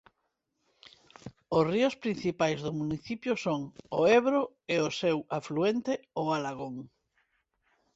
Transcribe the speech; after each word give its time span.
Os 1.57 1.63
ríos 1.73 1.95
principais 2.03 2.59
do 2.65 2.71
municipio 2.81 3.33
son 3.45 3.61
o 3.99 4.01
Ebro 4.19 4.41
e 4.73 4.75
os 4.87 4.93
seu 5.01 5.17
afluente 5.39 5.93
o 6.21 6.23
Alagón. 6.37 6.75